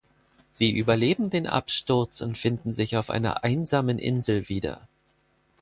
Sie 0.49 0.71
überleben 0.71 1.29
den 1.29 1.45
Absturz 1.45 2.21
und 2.21 2.35
finden 2.35 2.71
sich 2.73 2.97
auf 2.97 3.11
einer 3.11 3.43
einsamen 3.43 3.99
Insel 3.99 4.49
wieder. 4.49 4.87